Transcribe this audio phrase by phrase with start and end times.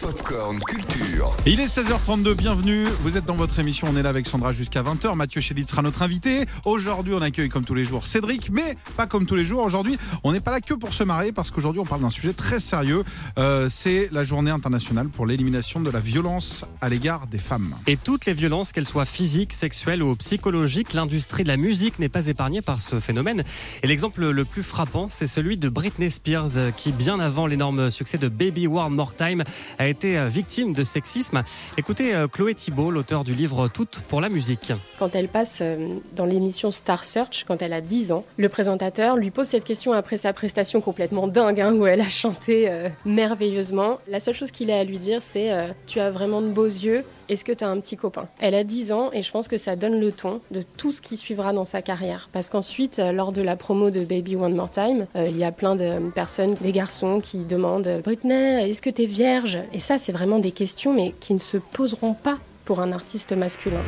[0.00, 1.36] Popcorn Culture.
[1.44, 2.84] Il est 16h32, bienvenue.
[3.02, 5.14] Vous êtes dans votre émission, on est là avec Sandra jusqu'à 20h.
[5.14, 6.46] Mathieu Chélit sera notre invité.
[6.64, 9.62] Aujourd'hui, on accueille comme tous les jours Cédric, mais pas comme tous les jours.
[9.62, 12.32] Aujourd'hui, on n'est pas là que pour se marier parce qu'aujourd'hui, on parle d'un sujet
[12.32, 13.04] très sérieux.
[13.38, 17.74] Euh, c'est la journée internationale pour l'élimination de la violence à l'égard des femmes.
[17.86, 22.08] Et toutes les violences, qu'elles soient physiques, sexuelles ou psychologiques, l'industrie de la musique n'est
[22.08, 23.42] pas épargnée par ce phénomène.
[23.82, 27.90] Et l'exemple le plus frappant, c'est celui de Britney Spears, euh, qui, bien avant l'énorme
[27.90, 29.44] succès de Baby One More Time,
[29.78, 31.42] a été euh, victime de sexisme.
[31.76, 34.72] Écoutez euh, Chloé Thibault, l'auteur du livre Toutes pour la musique.
[34.98, 39.16] Quand elle passe euh, dans l'émission Star Search, quand elle a 10 ans, le présentateur
[39.16, 42.70] lui pose cette question après sa prestation complètement dingue, hein, où elle a chanté
[43.04, 43.98] merveilleusement.
[44.08, 45.50] La seule chose qu'il a à lui dire, c'est
[45.86, 48.28] Tu as vraiment de beaux yeux, est-ce que tu as un petit copain?
[48.40, 51.00] Elle a 10 ans et je pense que ça donne le ton de tout ce
[51.00, 52.28] qui suivra dans sa carrière.
[52.32, 55.76] Parce qu'ensuite, lors de la promo de Baby One More Time, il y a plein
[55.76, 60.12] de personnes, des garçons qui demandent Britney, est-ce que tu es vierge Et ça, c'est
[60.12, 63.80] vraiment des questions, mais qui ne se poseront pas pour un artiste masculin.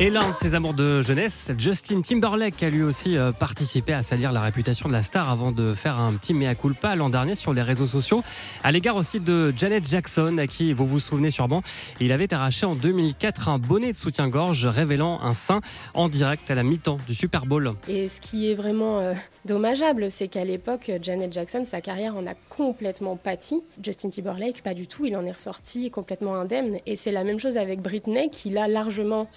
[0.00, 4.02] Et l'un de ses amours de jeunesse, Justin Timberlake, a lui aussi euh, participé à
[4.02, 7.36] salir la réputation de la star avant de faire un petit mea culpa l'an dernier
[7.36, 8.24] sur les réseaux sociaux,
[8.64, 11.62] à l'égard aussi de Janet Jackson, à qui vous vous souvenez sûrement,
[12.00, 15.60] il avait arraché en 2004 un bonnet de soutien-gorge révélant un sein
[15.94, 17.70] en direct à la mi-temps du Super Bowl.
[17.86, 19.14] Et ce qui est vraiment euh,
[19.44, 23.62] dommageable, c'est qu'à l'époque, Janet Jackson, sa carrière en a complètement pâti.
[23.80, 26.78] Justin Timberlake, pas du tout, il en est ressorti complètement indemne.
[26.84, 29.28] Et c'est la même chose avec Britney, qui l'a largement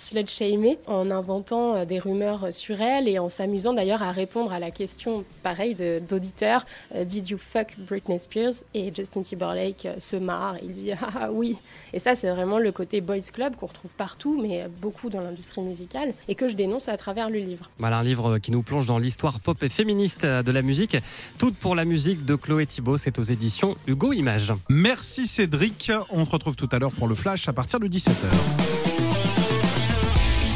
[0.47, 4.59] slut-shamé en inventant euh, des rumeurs sur elle et en s'amusant d'ailleurs à répondre à
[4.59, 8.63] la question, pareil, d'auditeurs euh, Did you fuck Britney Spears?
[8.73, 11.57] Et Justin Timberlake euh, se marre, il dit Ah oui.
[11.93, 15.61] Et ça, c'est vraiment le côté boys club qu'on retrouve partout, mais beaucoup dans l'industrie
[15.61, 17.69] musicale, et que je dénonce à travers le livre.
[17.79, 20.97] Voilà un livre qui nous plonge dans l'histoire pop et féministe de la musique.
[21.37, 24.53] Toute pour la musique de Chloé Thibault, c'est aux éditions Hugo Images.
[24.69, 25.91] Merci Cédric.
[26.11, 28.77] On se retrouve tout à l'heure pour le flash à partir de 17h.